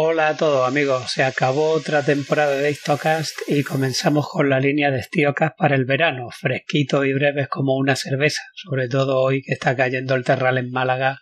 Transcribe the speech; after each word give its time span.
Hola 0.00 0.28
a 0.28 0.36
todos 0.36 0.64
amigos, 0.68 1.10
se 1.10 1.24
acabó 1.24 1.70
otra 1.70 2.04
temporada 2.04 2.54
de 2.54 2.70
Histocast 2.70 3.36
y 3.48 3.64
comenzamos 3.64 4.28
con 4.28 4.48
la 4.48 4.60
línea 4.60 4.92
de 4.92 5.02
Stiocast 5.02 5.56
para 5.58 5.74
el 5.74 5.86
verano, 5.86 6.28
fresquito 6.30 7.04
y 7.04 7.12
breves 7.12 7.48
como 7.48 7.74
una 7.74 7.96
cerveza, 7.96 8.42
sobre 8.54 8.88
todo 8.88 9.20
hoy 9.20 9.42
que 9.42 9.54
está 9.54 9.74
cayendo 9.74 10.14
el 10.14 10.22
terral 10.22 10.56
en 10.56 10.70
Málaga 10.70 11.18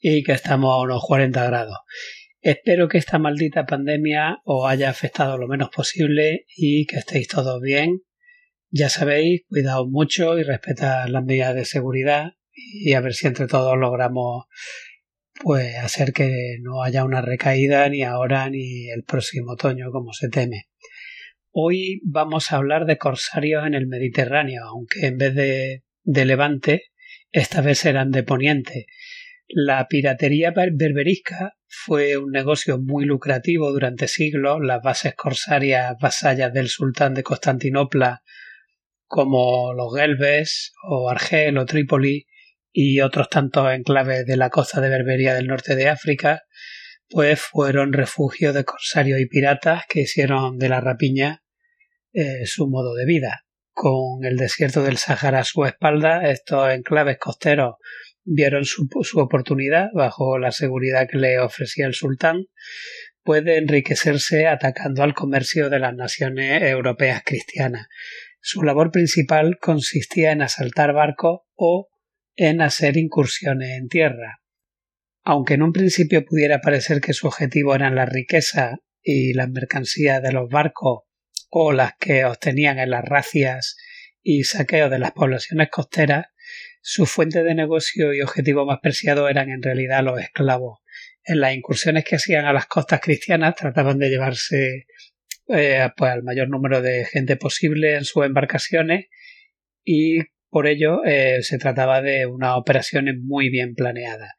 y 0.00 0.24
que 0.24 0.32
estamos 0.32 0.74
a 0.74 0.82
unos 0.82 1.00
40 1.06 1.44
grados. 1.44 1.78
Espero 2.40 2.88
que 2.88 2.98
esta 2.98 3.20
maldita 3.20 3.66
pandemia 3.66 4.40
os 4.42 4.68
haya 4.68 4.90
afectado 4.90 5.38
lo 5.38 5.46
menos 5.46 5.70
posible 5.70 6.44
y 6.56 6.86
que 6.86 6.96
estéis 6.96 7.28
todos 7.28 7.62
bien. 7.62 8.00
Ya 8.70 8.88
sabéis, 8.88 9.42
cuidaos 9.48 9.86
mucho 9.88 10.36
y 10.40 10.42
respetad 10.42 11.06
las 11.06 11.22
medidas 11.22 11.54
de 11.54 11.64
seguridad 11.64 12.32
y 12.52 12.94
a 12.94 13.00
ver 13.00 13.14
si 13.14 13.28
entre 13.28 13.46
todos 13.46 13.78
logramos 13.78 14.46
pues 15.42 15.76
hacer 15.76 16.12
que 16.12 16.58
no 16.62 16.82
haya 16.82 17.04
una 17.04 17.22
recaída 17.22 17.88
ni 17.88 18.02
ahora 18.02 18.50
ni 18.50 18.88
el 18.90 19.04
próximo 19.04 19.52
otoño 19.52 19.90
como 19.90 20.12
se 20.12 20.28
teme. 20.28 20.68
Hoy 21.50 22.00
vamos 22.04 22.52
a 22.52 22.56
hablar 22.56 22.86
de 22.86 22.98
corsarios 22.98 23.66
en 23.66 23.74
el 23.74 23.86
Mediterráneo, 23.86 24.64
aunque 24.64 25.06
en 25.06 25.16
vez 25.16 25.34
de, 25.34 25.84
de 26.02 26.24
Levante, 26.24 26.82
esta 27.32 27.60
vez 27.60 27.78
serán 27.78 28.10
de 28.10 28.22
Poniente. 28.22 28.86
La 29.48 29.88
piratería 29.88 30.52
berberisca 30.52 31.54
fue 31.66 32.16
un 32.18 32.30
negocio 32.30 32.78
muy 32.78 33.06
lucrativo 33.06 33.70
durante 33.72 34.06
siglos. 34.06 34.58
Las 34.62 34.82
bases 34.82 35.14
corsarias 35.14 35.96
vasallas 36.00 36.52
del 36.52 36.68
sultán 36.68 37.14
de 37.14 37.22
Constantinopla, 37.22 38.22
como 39.06 39.72
los 39.72 39.94
Gelbes 39.96 40.74
o 40.86 41.08
Argel 41.08 41.56
o 41.56 41.64
Trípoli, 41.64 42.26
y 42.72 43.00
otros 43.00 43.28
tantos 43.28 43.72
enclaves 43.72 44.26
de 44.26 44.36
la 44.36 44.50
costa 44.50 44.80
de 44.80 44.88
Berbería 44.88 45.34
del 45.34 45.46
norte 45.46 45.74
de 45.76 45.88
África, 45.88 46.42
pues 47.08 47.40
fueron 47.40 47.92
refugio 47.92 48.52
de 48.52 48.64
corsarios 48.64 49.20
y 49.20 49.26
piratas 49.26 49.84
que 49.88 50.02
hicieron 50.02 50.58
de 50.58 50.68
la 50.68 50.80
rapiña 50.80 51.42
eh, 52.12 52.46
su 52.46 52.68
modo 52.68 52.94
de 52.94 53.06
vida. 53.06 53.44
Con 53.72 54.24
el 54.24 54.36
desierto 54.36 54.82
del 54.82 54.98
Sahara 54.98 55.40
a 55.40 55.44
su 55.44 55.64
espalda, 55.64 56.28
estos 56.30 56.70
enclaves 56.70 57.18
costeros 57.18 57.76
vieron 58.24 58.64
su, 58.64 58.88
su 59.02 59.20
oportunidad, 59.20 59.88
bajo 59.94 60.38
la 60.38 60.52
seguridad 60.52 61.08
que 61.08 61.18
le 61.18 61.38
ofrecía 61.38 61.86
el 61.86 61.94
sultán, 61.94 62.46
puede 63.22 63.58
enriquecerse 63.58 64.46
atacando 64.46 65.02
al 65.02 65.14
comercio 65.14 65.70
de 65.70 65.78
las 65.78 65.94
naciones 65.94 66.62
europeas 66.62 67.22
cristianas. 67.24 67.86
Su 68.40 68.62
labor 68.62 68.90
principal 68.90 69.58
consistía 69.60 70.32
en 70.32 70.42
asaltar 70.42 70.92
barcos 70.92 71.40
o 71.54 71.88
en 72.38 72.62
hacer 72.62 72.96
incursiones 72.96 73.70
en 73.76 73.88
tierra. 73.88 74.40
Aunque 75.24 75.54
en 75.54 75.62
un 75.62 75.72
principio 75.72 76.24
pudiera 76.24 76.60
parecer 76.60 77.00
que 77.00 77.12
su 77.12 77.26
objetivo 77.26 77.74
eran 77.74 77.96
la 77.96 78.06
riqueza 78.06 78.78
y 79.02 79.34
las 79.34 79.50
mercancías 79.50 80.22
de 80.22 80.32
los 80.32 80.48
barcos 80.48 81.00
o 81.50 81.72
las 81.72 81.94
que 81.98 82.24
obtenían 82.24 82.78
en 82.78 82.90
las 82.90 83.04
racias 83.04 83.76
y 84.22 84.44
saqueos 84.44 84.88
de 84.88 85.00
las 85.00 85.12
poblaciones 85.12 85.68
costeras, 85.68 86.26
su 86.80 87.06
fuente 87.06 87.42
de 87.42 87.56
negocio 87.56 88.14
y 88.14 88.20
objetivo 88.20 88.64
más 88.64 88.78
preciado 88.80 89.28
eran 89.28 89.50
en 89.50 89.62
realidad 89.62 90.04
los 90.04 90.20
esclavos. 90.20 90.78
En 91.24 91.40
las 91.40 91.54
incursiones 91.54 92.04
que 92.04 92.16
hacían 92.16 92.44
a 92.44 92.52
las 92.52 92.66
costas 92.66 93.00
cristianas 93.00 93.56
trataban 93.56 93.98
de 93.98 94.10
llevarse 94.10 94.86
eh, 95.48 95.88
pues, 95.96 96.12
al 96.12 96.22
mayor 96.22 96.48
número 96.48 96.82
de 96.82 97.04
gente 97.04 97.36
posible 97.36 97.96
en 97.96 98.04
sus 98.04 98.24
embarcaciones 98.24 99.06
y 99.84 100.20
por 100.50 100.66
ello, 100.66 101.04
eh, 101.04 101.42
se 101.42 101.58
trataba 101.58 102.00
de 102.00 102.26
una 102.26 102.56
operación 102.56 103.06
muy 103.24 103.50
bien 103.50 103.74
planeada. 103.74 104.34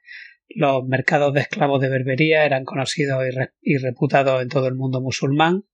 Los 0.48 0.84
mercados 0.88 1.34
de 1.34 1.42
esclavos 1.42 1.80
de 1.82 1.90
Berbería 1.90 2.46
eran 2.46 2.66
conocidos 2.66 3.24
y, 3.62 3.78
reputados 3.78 4.42
en 4.42 4.50
todo 4.50 4.68
el 4.68 4.76
mundo 4.76 5.02
musulmán 5.02 5.66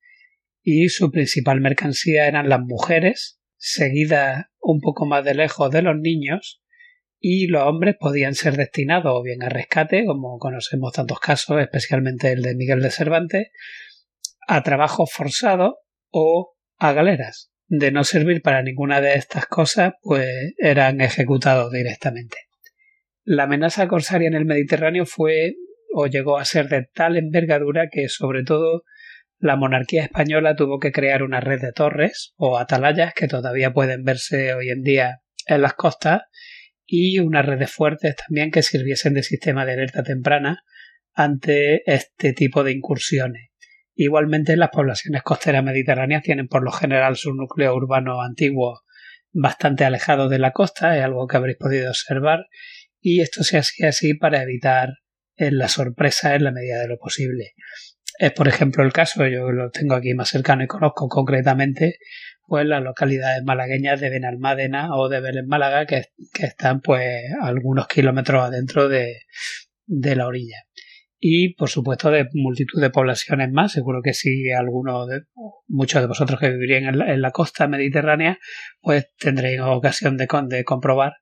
y 0.62 0.90
su 0.90 1.12
principal 1.12 1.62
mercancía 1.62 2.28
eran 2.28 2.50
las 2.50 2.59
mujeres, 2.59 3.40
seguidas 3.57 4.46
un 4.59 4.81
poco 4.81 5.06
más 5.06 5.23
de 5.23 5.35
lejos 5.35 5.72
de 5.72 5.81
los 5.81 5.96
niños, 5.96 6.62
y 7.19 7.47
los 7.47 7.63
hombres 7.63 7.96
podían 8.00 8.35
ser 8.35 8.57
destinados 8.57 9.13
o 9.16 9.23
bien 9.23 9.44
a 9.44 9.50
rescate, 9.50 10.06
como 10.06 10.38
conocemos 10.38 10.91
tantos 10.91 11.19
casos, 11.19 11.62
especialmente 11.62 12.31
el 12.31 12.41
de 12.41 12.56
Miguel 12.56 12.81
de 12.81 12.91
Cervantes, 12.91 13.47
a 14.47 14.63
trabajos 14.63 15.12
forzados 15.12 15.75
o 16.12 16.56
a 16.78 16.94
galeras 16.94 17.54
de 17.67 17.91
no 17.91 18.03
servir 18.03 18.41
para 18.41 18.61
ninguna 18.61 19.01
de 19.01 19.15
estas 19.15 19.47
cosas, 19.47 19.93
pues 20.01 20.27
eran 20.57 21.01
ejecutados 21.01 21.71
directamente. 21.71 22.37
La 23.23 23.43
amenaza 23.43 23.87
corsaria 23.87 24.27
en 24.27 24.35
el 24.35 24.45
Mediterráneo 24.45 25.05
fue 25.05 25.55
o 25.93 26.07
llegó 26.07 26.37
a 26.37 26.45
ser 26.45 26.67
de 26.67 26.87
tal 26.93 27.17
envergadura 27.17 27.87
que 27.91 28.09
sobre 28.09 28.43
todo 28.43 28.83
la 29.39 29.55
monarquía 29.55 30.03
española 30.03 30.55
tuvo 30.55 30.79
que 30.79 30.91
crear 30.91 31.23
una 31.23 31.39
red 31.39 31.61
de 31.61 31.71
torres 31.71 32.33
o 32.35 32.57
atalayas 32.57 33.13
que 33.13 33.27
todavía 33.27 33.73
pueden 33.73 34.03
verse 34.03 34.53
hoy 34.53 34.69
en 34.69 34.81
día 34.81 35.21
en 35.47 35.61
las 35.61 35.73
costas 35.73 36.23
y 36.85 37.19
una 37.19 37.41
red 37.41 37.59
de 37.59 37.67
fuertes 37.67 38.15
también 38.15 38.51
que 38.51 38.61
sirviesen 38.61 39.13
de 39.13 39.23
sistema 39.23 39.65
de 39.65 39.73
alerta 39.73 40.03
temprana 40.03 40.63
ante 41.13 41.81
este 41.91 42.33
tipo 42.33 42.63
de 42.63 42.73
incursiones. 42.73 43.49
Igualmente, 43.95 44.57
las 44.57 44.69
poblaciones 44.72 45.23
costeras 45.23 45.63
mediterráneas 45.63 46.22
tienen 46.22 46.47
por 46.47 46.63
lo 46.63 46.72
general 46.72 47.16
su 47.16 47.33
núcleo 47.33 47.73
urbano 47.73 48.22
antiguo 48.22 48.81
bastante 49.31 49.85
alejado 49.85 50.28
de 50.28 50.39
la 50.39 50.51
costa, 50.51 50.97
es 50.97 51.03
algo 51.03 51.28
que 51.28 51.38
habréis 51.38 51.57
podido 51.57 51.89
observar, 51.89 52.47
y 53.01 53.22
esto 53.22 53.44
se 53.44 53.57
hacía 53.57 53.89
así 53.89 54.13
para 54.13 54.44
evitar 54.44 54.89
eh, 55.38 55.51
la 55.51 55.69
sorpresa 55.69 56.35
en 56.35 56.44
la 56.44 56.51
medida 56.51 56.79
de 56.79 56.89
lo 56.89 56.97
posible. 56.97 57.53
Es, 58.19 58.31
por 58.31 58.47
ejemplo, 58.47 58.84
el 58.84 58.94
caso, 58.94 59.28
yo 59.28 59.51
lo 59.51 59.72
tengo 59.72 59.95
aquí 59.95 60.13
más 60.13 60.29
cercano 60.29 60.63
y 60.63 60.67
conozco 60.67 61.07
concretamente, 61.07 61.97
pues 62.45 62.66
las 62.66 62.84
localidades 62.84 63.44
malagueñas 63.44 64.00
de 64.01 64.09
Benalmádena 64.09 64.95
o 64.95 65.09
de 65.09 65.22
Belén 65.22 65.47
Málaga, 65.47 65.85
que, 65.85 66.03
están 66.40 66.81
pues 66.81 67.23
algunos 67.41 67.87
kilómetros 67.87 68.43
adentro 68.43 68.90
de 68.90 69.16
la 69.87 70.28
orilla 70.28 70.65
y 71.27 71.55
por 71.55 71.69
supuesto 71.69 72.11
de 72.11 72.27
multitud 72.33 72.79
de 72.79 72.91
poblaciones 72.91 73.51
más. 73.51 73.72
Seguro 73.72 74.01
que 74.03 74.13
si 74.13 74.51
alguno 74.51 75.07
de 75.07 75.23
muchos 75.67 75.99
de 75.99 76.07
vosotros 76.07 76.39
que 76.39 76.51
vivirían 76.51 77.01
en 77.01 77.22
la, 77.22 77.31
costa 77.31 77.67
mediterránea, 77.67 78.37
pues 78.79 79.07
tendréis 79.17 79.59
ocasión 79.59 80.17
de, 80.17 80.27
de, 80.49 80.63
comprobar 80.63 81.13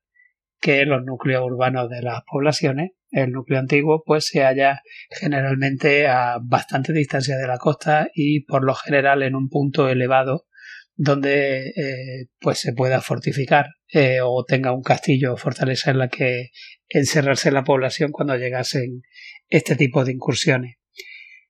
que 0.60 0.86
los 0.86 1.06
núcleos 1.06 1.46
urbanos 1.46 1.90
de 1.90 2.02
las 2.02 2.22
poblaciones, 2.30 2.92
el 3.12 3.32
núcleo 3.32 3.60
antiguo, 3.60 4.04
pues 4.06 4.28
se 4.28 4.44
halla 4.44 4.82
generalmente 5.10 6.06
a 6.08 6.38
bastante 6.44 6.92
distancia 6.92 7.38
de 7.38 7.48
la 7.48 7.58
costa 7.58 8.10
y 8.14 8.44
por 8.44 8.66
lo 8.66 8.76
general 8.76 9.24
en 9.24 9.36
un 9.36 9.48
punto 9.48 9.88
elevado 9.88 10.48
donde 10.96 11.70
eh, 11.70 12.26
pues 12.42 12.60
se 12.60 12.74
pueda 12.74 13.00
fortificar 13.00 13.68
eh, 13.94 14.22
o 14.24 14.44
tenga 14.44 14.72
un 14.74 14.82
castillo 14.82 15.34
o 15.34 15.38
fortaleza 15.38 15.92
en 15.92 16.00
la 16.00 16.08
que 16.08 16.50
encerrarse 16.90 17.52
la 17.52 17.64
población 17.64 18.12
cuando 18.12 18.36
llegasen 18.36 19.04
este 19.50 19.76
tipo 19.76 20.04
de 20.04 20.14
incursiones. 20.14 20.78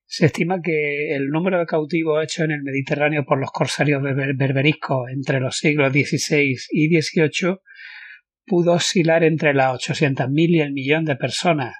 Se 0.06 0.26
estima 0.26 0.62
que 0.62 1.16
el 1.16 1.30
número 1.30 1.58
de 1.58 1.66
cautivos 1.66 2.22
hechos 2.22 2.44
en 2.44 2.52
el 2.52 2.64
Mediterráneo 2.64 3.24
por 3.24 3.40
los 3.40 3.50
corsarios 3.50 4.04
berberiscos 4.04 5.10
entre 5.10 5.40
los 5.40 5.58
siglos 5.58 5.94
XVI 5.94 6.58
y 6.70 7.02
XVIII 7.02 7.60
pudo 8.46 8.74
oscilar 8.74 9.24
entre 9.24 9.54
las 9.54 9.74
800.000 9.74 10.50
y 10.50 10.60
el 10.60 10.74
millón 10.74 11.06
de 11.06 11.16
personas, 11.16 11.74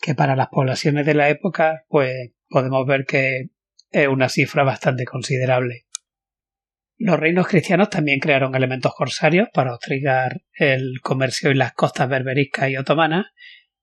que 0.00 0.14
para 0.14 0.36
las 0.36 0.46
poblaciones 0.46 1.06
de 1.06 1.14
la 1.14 1.28
época, 1.28 1.84
pues 1.88 2.30
podemos 2.48 2.86
ver 2.86 3.04
que 3.04 3.48
es 3.90 4.06
una 4.08 4.28
cifra 4.28 4.62
bastante 4.62 5.04
considerable. 5.04 5.86
Los 6.96 7.18
reinos 7.18 7.48
cristianos 7.48 7.90
también 7.90 8.20
crearon 8.20 8.54
elementos 8.54 8.94
corsarios 8.94 9.48
para 9.52 9.72
hostigar 9.72 10.42
el 10.52 11.00
comercio 11.02 11.50
en 11.50 11.58
las 11.58 11.72
costas 11.72 12.08
berberiscas 12.08 12.70
y 12.70 12.76
otomanas, 12.76 13.26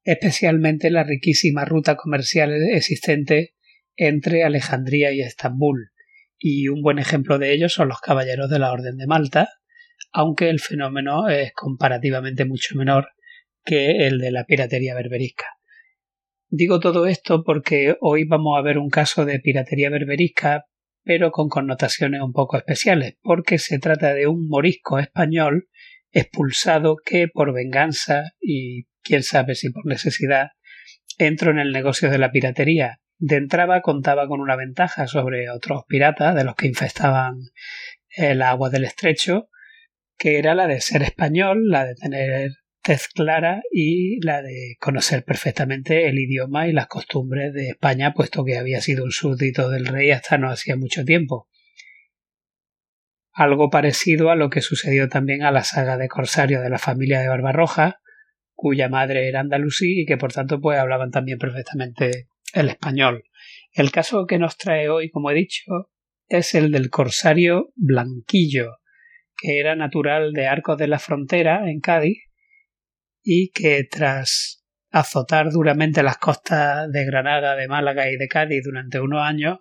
especialmente 0.03 0.89
la 0.89 1.03
riquísima 1.03 1.65
ruta 1.65 1.95
comercial 1.95 2.53
existente 2.73 3.53
entre 3.95 4.43
Alejandría 4.43 5.11
y 5.11 5.21
Estambul, 5.21 5.91
y 6.37 6.69
un 6.69 6.81
buen 6.81 6.99
ejemplo 6.99 7.37
de 7.37 7.53
ello 7.53 7.69
son 7.69 7.89
los 7.89 7.99
caballeros 7.99 8.49
de 8.49 8.59
la 8.59 8.71
Orden 8.71 8.97
de 8.97 9.07
Malta, 9.07 9.49
aunque 10.11 10.49
el 10.49 10.59
fenómeno 10.59 11.29
es 11.29 11.51
comparativamente 11.53 12.45
mucho 12.45 12.75
menor 12.75 13.09
que 13.63 14.07
el 14.07 14.19
de 14.19 14.31
la 14.31 14.45
piratería 14.45 14.95
berberisca. 14.95 15.45
Digo 16.49 16.79
todo 16.79 17.05
esto 17.05 17.43
porque 17.43 17.95
hoy 18.01 18.25
vamos 18.25 18.57
a 18.57 18.61
ver 18.61 18.77
un 18.77 18.89
caso 18.89 19.25
de 19.25 19.39
piratería 19.39 19.89
berberisca, 19.89 20.65
pero 21.03 21.31
con 21.31 21.49
connotaciones 21.49 22.21
un 22.21 22.33
poco 22.33 22.57
especiales, 22.57 23.15
porque 23.21 23.57
se 23.57 23.79
trata 23.79 24.13
de 24.13 24.27
un 24.27 24.47
morisco 24.47 24.99
español 24.99 25.67
expulsado 26.11 26.97
que 27.03 27.27
por 27.27 27.53
venganza 27.53 28.31
y 28.39 28.85
quién 29.01 29.23
sabe 29.23 29.55
si 29.55 29.71
por 29.71 29.85
necesidad, 29.85 30.49
entró 31.17 31.51
en 31.51 31.59
el 31.59 31.71
negocio 31.71 32.09
de 32.09 32.17
la 32.17 32.31
piratería. 32.31 32.99
De 33.17 33.35
entrada 33.35 33.81
contaba 33.81 34.27
con 34.27 34.39
una 34.39 34.55
ventaja 34.55 35.07
sobre 35.07 35.49
otros 35.49 35.83
piratas 35.87 36.35
de 36.35 36.43
los 36.43 36.55
que 36.55 36.67
infestaban 36.67 37.35
el 38.09 38.41
agua 38.41 38.69
del 38.69 38.85
estrecho, 38.85 39.47
que 40.17 40.37
era 40.37 40.55
la 40.55 40.67
de 40.67 40.81
ser 40.81 41.03
español, 41.03 41.69
la 41.69 41.85
de 41.85 41.95
tener 41.95 42.51
tez 42.81 43.07
clara 43.07 43.61
y 43.71 44.19
la 44.25 44.41
de 44.41 44.75
conocer 44.79 45.23
perfectamente 45.23 46.07
el 46.07 46.17
idioma 46.19 46.67
y 46.67 46.73
las 46.73 46.87
costumbres 46.87 47.53
de 47.53 47.69
España, 47.69 48.13
puesto 48.13 48.43
que 48.43 48.57
había 48.57 48.81
sido 48.81 49.03
un 49.03 49.11
súbdito 49.11 49.69
del 49.69 49.85
rey 49.85 50.11
hasta 50.11 50.37
no 50.37 50.49
hacía 50.49 50.75
mucho 50.75 51.05
tiempo. 51.05 51.47
Algo 53.33 53.69
parecido 53.69 54.29
a 54.29 54.35
lo 54.35 54.49
que 54.49 54.61
sucedió 54.61 55.07
también 55.07 55.43
a 55.43 55.51
la 55.51 55.63
saga 55.63 55.97
de 55.97 56.07
Corsario 56.07 56.61
de 56.61 56.69
la 56.69 56.79
familia 56.79 57.21
de 57.21 57.29
Barbarroja, 57.29 58.01
cuya 58.53 58.89
madre 58.89 59.27
era 59.27 59.39
andalusí 59.39 60.01
y 60.01 60.05
que 60.05 60.17
por 60.17 60.33
tanto 60.33 60.59
pues 60.59 60.77
hablaban 60.77 61.11
también 61.11 61.37
perfectamente 61.37 62.27
el 62.53 62.69
español. 62.69 63.23
El 63.71 63.91
caso 63.91 64.25
que 64.27 64.37
nos 64.37 64.57
trae 64.57 64.89
hoy, 64.89 65.09
como 65.09 65.31
he 65.31 65.35
dicho, 65.35 65.89
es 66.27 66.55
el 66.55 66.71
del 66.71 66.89
corsario 66.89 67.71
Blanquillo, 67.75 68.77
que 69.37 69.59
era 69.59 69.75
natural 69.75 70.33
de 70.33 70.47
Arcos 70.47 70.77
de 70.77 70.87
la 70.87 70.99
Frontera, 70.99 71.69
en 71.69 71.79
Cádiz, 71.79 72.30
y 73.23 73.51
que 73.51 73.83
tras 73.89 74.63
azotar 74.91 75.51
duramente 75.51 76.03
las 76.03 76.17
costas 76.17 76.91
de 76.91 77.05
Granada, 77.05 77.55
de 77.55 77.67
Málaga 77.67 78.09
y 78.09 78.17
de 78.17 78.27
Cádiz 78.27 78.63
durante 78.63 78.99
unos 78.99 79.21
años, 79.21 79.59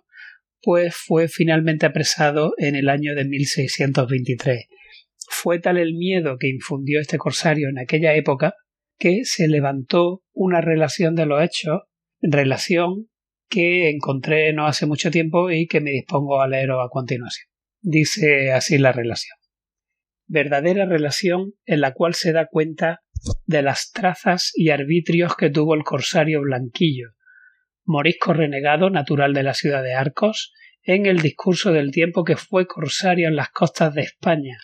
pues 0.61 0.95
fue 0.95 1.27
finalmente 1.27 1.85
apresado 1.85 2.53
en 2.57 2.75
el 2.75 2.89
año 2.89 3.15
de 3.15 3.25
1623. 3.25 4.67
Fue 5.29 5.59
tal 5.59 5.77
el 5.77 5.93
miedo 5.93 6.37
que 6.37 6.49
infundió 6.49 6.99
este 6.99 7.17
corsario 7.17 7.69
en 7.69 7.79
aquella 7.79 8.13
época 8.15 8.53
que 8.99 9.21
se 9.23 9.47
levantó 9.47 10.21
una 10.33 10.61
relación 10.61 11.15
de 11.15 11.25
los 11.25 11.41
hechos, 11.41 11.81
relación 12.21 13.07
que 13.49 13.89
encontré 13.89 14.53
no 14.53 14.67
hace 14.67 14.85
mucho 14.85 15.11
tiempo 15.11 15.49
y 15.49 15.67
que 15.67 15.81
me 15.81 15.91
dispongo 15.91 16.41
a 16.41 16.47
leer 16.47 16.71
a 16.71 16.87
continuación. 16.89 17.47
Dice 17.81 18.51
así 18.51 18.77
la 18.77 18.91
relación. 18.91 19.37
Verdadera 20.27 20.85
relación 20.85 21.53
en 21.65 21.81
la 21.81 21.93
cual 21.93 22.13
se 22.13 22.31
da 22.31 22.45
cuenta 22.45 23.00
de 23.45 23.61
las 23.61 23.91
trazas 23.91 24.51
y 24.55 24.69
arbitrios 24.69 25.35
que 25.35 25.49
tuvo 25.49 25.75
el 25.75 25.83
corsario 25.83 26.41
Blanquillo, 26.41 27.09
morisco 27.85 28.33
renegado 28.33 28.89
natural 28.89 29.33
de 29.33 29.43
la 29.43 29.53
ciudad 29.53 29.83
de 29.83 29.93
Arcos, 29.93 30.53
en 30.83 31.05
el 31.05 31.21
discurso 31.21 31.71
del 31.71 31.91
tiempo 31.91 32.23
que 32.23 32.35
fue 32.35 32.65
corsario 32.67 33.27
en 33.27 33.35
las 33.35 33.49
costas 33.49 33.93
de 33.93 34.01
España, 34.01 34.57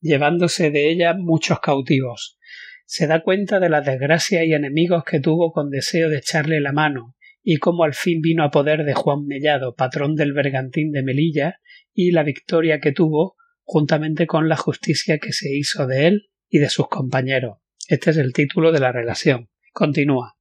llevándose 0.00 0.70
de 0.70 0.90
ella 0.90 1.14
muchos 1.14 1.60
cautivos. 1.60 2.38
Se 2.86 3.06
da 3.06 3.22
cuenta 3.22 3.60
de 3.60 3.68
las 3.68 3.84
desgracias 3.84 4.44
y 4.44 4.52
enemigos 4.52 5.04
que 5.04 5.20
tuvo 5.20 5.52
con 5.52 5.70
deseo 5.70 6.08
de 6.08 6.18
echarle 6.18 6.60
la 6.60 6.72
mano, 6.72 7.14
y 7.42 7.58
cómo 7.58 7.84
al 7.84 7.94
fin 7.94 8.20
vino 8.20 8.44
a 8.44 8.50
poder 8.50 8.84
de 8.84 8.94
Juan 8.94 9.26
Mellado, 9.26 9.74
patrón 9.74 10.14
del 10.14 10.32
bergantín 10.32 10.90
de 10.90 11.02
Melilla, 11.02 11.60
y 11.94 12.10
la 12.10 12.22
victoria 12.22 12.80
que 12.80 12.92
tuvo, 12.92 13.36
juntamente 13.62 14.26
con 14.26 14.48
la 14.48 14.56
justicia 14.56 15.18
que 15.18 15.32
se 15.32 15.54
hizo 15.54 15.86
de 15.86 16.08
él 16.08 16.30
y 16.48 16.58
de 16.58 16.68
sus 16.68 16.88
compañeros. 16.88 17.59
Este 17.90 18.10
es 18.10 18.18
el 18.18 18.32
título 18.32 18.70
de 18.70 18.78
la 18.78 18.92
relación. 18.92 19.48
Continúa. 19.72 20.36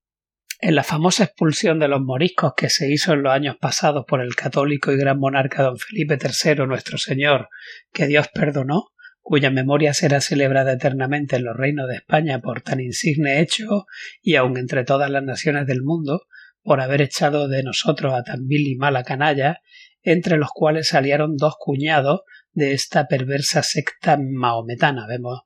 En 0.61 0.75
la 0.75 0.83
famosa 0.83 1.23
expulsión 1.23 1.79
de 1.79 1.87
los 1.87 1.99
moriscos 1.99 2.53
que 2.55 2.69
se 2.69 2.91
hizo 2.91 3.13
en 3.13 3.23
los 3.23 3.33
años 3.33 3.57
pasados 3.59 4.05
por 4.07 4.21
el 4.21 4.35
católico 4.35 4.91
y 4.91 4.97
gran 4.97 5.17
monarca 5.17 5.63
don 5.63 5.79
Felipe 5.79 6.19
III, 6.21 6.67
nuestro 6.67 6.99
Señor, 6.99 7.49
que 7.91 8.05
Dios 8.05 8.27
perdonó, 8.31 8.89
cuya 9.19 9.49
memoria 9.49 9.95
será 9.95 10.21
celebrada 10.21 10.73
eternamente 10.73 11.37
en 11.37 11.45
los 11.45 11.57
reinos 11.57 11.87
de 11.87 11.95
España 11.95 12.39
por 12.39 12.61
tan 12.61 12.81
insigne 12.81 13.39
hecho 13.39 13.87
y 14.21 14.35
aun 14.35 14.55
entre 14.55 14.83
todas 14.83 15.09
las 15.09 15.23
naciones 15.23 15.65
del 15.65 15.81
mundo, 15.81 16.27
por 16.61 16.81
haber 16.81 17.01
echado 17.01 17.47
de 17.47 17.63
nosotros 17.63 18.13
a 18.13 18.21
tan 18.21 18.45
vil 18.45 18.67
y 18.67 18.75
mala 18.75 19.03
canalla, 19.03 19.61
entre 20.03 20.37
los 20.37 20.49
cuales 20.53 20.89
salieron 20.89 21.35
dos 21.35 21.55
cuñados 21.57 22.21
de 22.51 22.73
esta 22.73 23.07
perversa 23.07 23.63
secta 23.63 24.19
maometana. 24.21 25.07
Vemos 25.07 25.41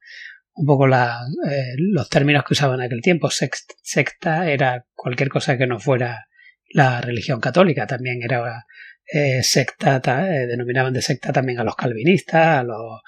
un 0.55 0.65
poco 0.65 0.87
eh, 0.87 1.73
los 1.77 2.09
términos 2.09 2.43
que 2.43 2.53
usaban 2.53 2.79
en 2.79 2.85
aquel 2.85 3.01
tiempo. 3.01 3.29
secta 3.29 4.49
era 4.49 4.85
cualquier 4.93 5.29
cosa 5.29 5.57
que 5.57 5.67
no 5.67 5.79
fuera 5.79 6.27
la 6.69 7.01
religión 7.01 7.39
católica, 7.39 7.87
también 7.87 8.19
era 8.23 8.65
eh, 9.11 9.43
secta, 9.43 10.01
eh, 10.27 10.47
denominaban 10.47 10.93
de 10.93 11.01
secta 11.01 11.31
también 11.31 11.59
a 11.59 11.63
los 11.63 11.75
calvinistas, 11.75 12.59
a 12.59 12.63
los 12.63 13.01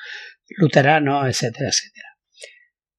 luteranos, 0.58 1.28
etcétera, 1.28 1.70
etcétera. 1.70 2.10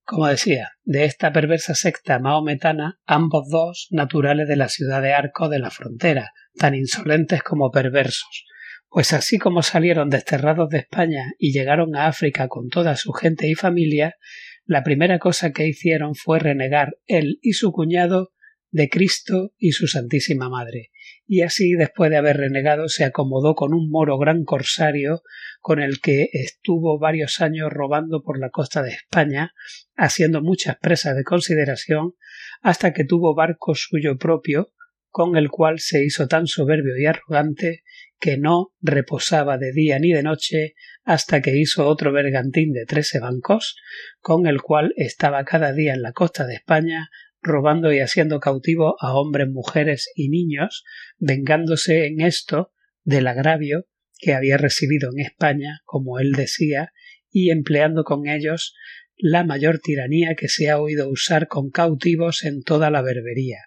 Como 0.04 0.28
decía, 0.28 0.70
de 0.84 1.04
esta 1.04 1.32
perversa 1.32 1.74
secta 1.74 2.20
maometana, 2.20 3.00
ambos 3.06 3.48
dos 3.50 3.88
naturales 3.90 4.46
de 4.46 4.56
la 4.56 4.68
ciudad 4.68 5.02
de 5.02 5.12
Arco 5.12 5.48
de 5.48 5.58
la 5.58 5.70
frontera, 5.70 6.32
tan 6.56 6.74
insolentes 6.76 7.42
como 7.42 7.72
perversos, 7.72 8.44
pues 8.88 9.12
así 9.12 9.38
como 9.38 9.62
salieron 9.62 10.10
desterrados 10.10 10.68
de 10.70 10.78
España 10.78 11.32
y 11.38 11.52
llegaron 11.52 11.96
a 11.96 12.06
África 12.06 12.48
con 12.48 12.68
toda 12.68 12.96
su 12.96 13.12
gente 13.12 13.48
y 13.48 13.54
familia, 13.54 14.16
la 14.64 14.82
primera 14.82 15.18
cosa 15.18 15.52
que 15.52 15.66
hicieron 15.66 16.14
fue 16.14 16.38
renegar 16.38 16.96
él 17.06 17.38
y 17.42 17.52
su 17.52 17.72
cuñado 17.72 18.32
de 18.70 18.88
Cristo 18.88 19.52
y 19.58 19.72
su 19.72 19.86
Santísima 19.86 20.48
Madre, 20.48 20.90
y 21.26 21.42
así 21.42 21.72
después 21.72 22.10
de 22.10 22.16
haber 22.16 22.36
renegado 22.36 22.88
se 22.88 23.04
acomodó 23.04 23.54
con 23.54 23.72
un 23.74 23.90
moro 23.90 24.18
gran 24.18 24.44
corsario 24.44 25.22
con 25.60 25.80
el 25.80 26.00
que 26.00 26.28
estuvo 26.32 26.98
varios 26.98 27.40
años 27.40 27.72
robando 27.72 28.22
por 28.22 28.38
la 28.38 28.50
costa 28.50 28.82
de 28.82 28.90
España, 28.90 29.52
haciendo 29.96 30.42
muchas 30.42 30.76
presas 30.76 31.16
de 31.16 31.24
consideración, 31.24 32.12
hasta 32.60 32.92
que 32.92 33.04
tuvo 33.04 33.34
barco 33.34 33.74
suyo 33.74 34.18
propio, 34.18 34.72
con 35.08 35.36
el 35.36 35.48
cual 35.48 35.80
se 35.80 36.04
hizo 36.04 36.28
tan 36.28 36.46
soberbio 36.46 36.96
y 36.98 37.06
arrogante 37.06 37.82
que 38.18 38.38
no 38.38 38.72
reposaba 38.80 39.58
de 39.58 39.72
día 39.72 39.98
ni 39.98 40.12
de 40.12 40.22
noche 40.22 40.74
hasta 41.04 41.40
que 41.42 41.56
hizo 41.56 41.86
otro 41.86 42.12
bergantín 42.12 42.72
de 42.72 42.86
trece 42.86 43.20
bancos, 43.20 43.76
con 44.20 44.46
el 44.46 44.60
cual 44.62 44.92
estaba 44.96 45.44
cada 45.44 45.72
día 45.72 45.94
en 45.94 46.02
la 46.02 46.12
costa 46.12 46.46
de 46.46 46.54
España 46.54 47.10
robando 47.42 47.92
y 47.92 48.00
haciendo 48.00 48.40
cautivo 48.40 48.96
a 49.00 49.14
hombres, 49.14 49.48
mujeres 49.48 50.10
y 50.14 50.28
niños, 50.28 50.84
vengándose 51.18 52.06
en 52.06 52.20
esto 52.20 52.72
del 53.04 53.28
agravio 53.28 53.86
que 54.18 54.34
había 54.34 54.56
recibido 54.56 55.10
en 55.12 55.24
España, 55.24 55.80
como 55.84 56.18
él 56.18 56.32
decía, 56.32 56.92
y 57.30 57.50
empleando 57.50 58.02
con 58.04 58.26
ellos 58.26 58.74
la 59.16 59.44
mayor 59.44 59.78
tiranía 59.78 60.34
que 60.34 60.48
se 60.48 60.68
ha 60.68 60.78
oído 60.78 61.08
usar 61.08 61.48
con 61.48 61.70
cautivos 61.70 62.44
en 62.44 62.62
toda 62.62 62.90
la 62.90 63.02
berbería. 63.02 63.58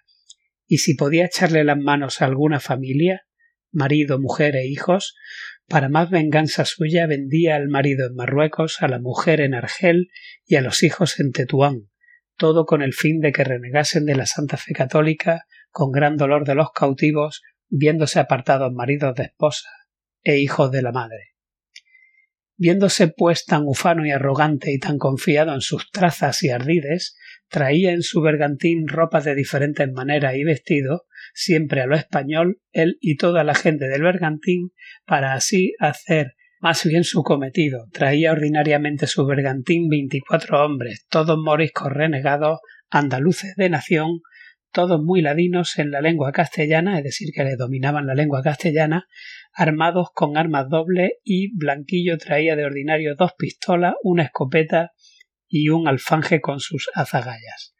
Y 0.66 0.78
si 0.78 0.94
podía 0.94 1.26
echarle 1.26 1.64
las 1.64 1.78
manos 1.78 2.20
a 2.20 2.26
alguna 2.26 2.60
familia, 2.60 3.22
marido, 3.72 4.18
mujer 4.18 4.56
e 4.56 4.66
hijos, 4.66 5.14
para 5.68 5.88
más 5.88 6.10
venganza 6.10 6.64
suya 6.64 7.06
vendía 7.06 7.56
al 7.56 7.68
marido 7.68 8.06
en 8.06 8.14
Marruecos, 8.14 8.82
a 8.82 8.88
la 8.88 8.98
mujer 8.98 9.40
en 9.40 9.54
Argel 9.54 10.10
y 10.44 10.56
a 10.56 10.60
los 10.60 10.82
hijos 10.82 11.20
en 11.20 11.30
Tetuán, 11.30 11.88
todo 12.36 12.66
con 12.66 12.82
el 12.82 12.92
fin 12.92 13.20
de 13.20 13.32
que 13.32 13.44
renegasen 13.44 14.04
de 14.04 14.16
la 14.16 14.26
Santa 14.26 14.56
Fe 14.56 14.72
católica 14.72 15.44
con 15.70 15.92
gran 15.92 16.16
dolor 16.16 16.44
de 16.44 16.56
los 16.56 16.72
cautivos, 16.72 17.42
viéndose 17.68 18.18
apartados 18.18 18.72
maridos 18.72 19.14
de 19.14 19.24
esposa 19.24 19.68
e 20.22 20.38
hijos 20.38 20.72
de 20.72 20.82
la 20.82 20.90
madre. 20.90 21.29
Viéndose 22.62 23.08
pues 23.08 23.46
tan 23.46 23.62
ufano 23.64 24.04
y 24.04 24.10
arrogante 24.10 24.70
y 24.70 24.78
tan 24.78 24.98
confiado 24.98 25.54
en 25.54 25.62
sus 25.62 25.90
trazas 25.90 26.42
y 26.42 26.50
ardides, 26.50 27.16
traía 27.48 27.92
en 27.92 28.02
su 28.02 28.20
bergantín 28.20 28.86
ropas 28.86 29.24
de 29.24 29.34
diferentes 29.34 29.90
maneras 29.90 30.34
y 30.36 30.44
vestido, 30.44 31.06
siempre 31.32 31.80
a 31.80 31.86
lo 31.86 31.96
español, 31.96 32.60
él 32.72 32.98
y 33.00 33.16
toda 33.16 33.44
la 33.44 33.54
gente 33.54 33.88
del 33.88 34.02
bergantín, 34.02 34.72
para 35.06 35.32
así 35.32 35.72
hacer 35.78 36.34
más 36.60 36.84
bien 36.84 37.02
su 37.02 37.22
cometido. 37.22 37.86
Traía 37.94 38.32
ordinariamente 38.32 39.06
su 39.06 39.24
bergantín 39.24 39.88
veinticuatro 39.88 40.62
hombres, 40.62 41.06
todos 41.08 41.38
moriscos 41.38 41.90
renegados, 41.90 42.58
andaluces 42.90 43.54
de 43.56 43.70
nación, 43.70 44.20
todos 44.72 45.02
muy 45.02 45.20
ladinos 45.22 45.78
en 45.78 45.90
la 45.90 46.00
lengua 46.00 46.32
castellana, 46.32 46.98
es 46.98 47.04
decir, 47.04 47.30
que 47.34 47.44
le 47.44 47.56
dominaban 47.56 48.06
la 48.06 48.14
lengua 48.14 48.42
castellana, 48.42 49.06
armados 49.52 50.08
con 50.14 50.36
armas 50.36 50.68
dobles 50.68 51.12
y 51.24 51.56
Blanquillo 51.56 52.18
traía 52.18 52.56
de 52.56 52.64
ordinario 52.64 53.14
dos 53.16 53.32
pistolas, 53.36 53.94
una 54.02 54.24
escopeta 54.24 54.92
y 55.48 55.68
un 55.68 55.88
alfanje 55.88 56.40
con 56.40 56.60
sus 56.60 56.88
azagallas. 56.94 57.74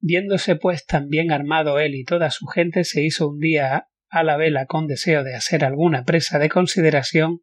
Viéndose 0.00 0.56
pues 0.56 0.84
tan 0.86 1.08
bien 1.08 1.30
armado 1.32 1.78
él 1.78 1.94
y 1.94 2.04
toda 2.04 2.30
su 2.30 2.46
gente, 2.46 2.84
se 2.84 3.02
hizo 3.02 3.28
un 3.28 3.38
día 3.38 3.88
a 4.08 4.22
la 4.22 4.36
vela 4.36 4.66
con 4.66 4.86
deseo 4.86 5.24
de 5.24 5.34
hacer 5.34 5.64
alguna 5.64 6.04
presa 6.04 6.38
de 6.38 6.48
consideración, 6.48 7.40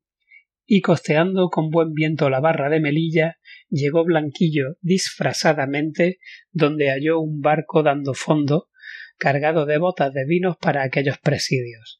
y 0.73 0.79
costeando 0.79 1.49
con 1.49 1.69
buen 1.69 1.91
viento 1.91 2.29
la 2.29 2.39
barra 2.39 2.69
de 2.69 2.79
Melilla, 2.79 3.39
llegó 3.69 4.05
Blanquillo 4.05 4.77
disfrazadamente 4.79 6.19
donde 6.51 6.91
halló 6.91 7.19
un 7.19 7.41
barco 7.41 7.83
dando 7.83 8.13
fondo, 8.13 8.69
cargado 9.17 9.65
de 9.65 9.77
botas 9.77 10.13
de 10.13 10.23
vinos 10.25 10.55
para 10.61 10.83
aquellos 10.83 11.17
presidios. 11.17 11.99